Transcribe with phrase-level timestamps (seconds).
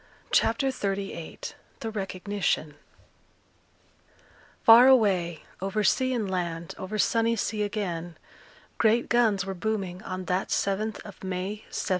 [0.31, 1.39] CHAPTER XXXVIII
[1.81, 2.73] THE RECOGNITION
[4.63, 8.17] Far away, over sea and land, over sunny sea again,
[8.79, 11.87] great guns were booming on that 7th of May, 1799.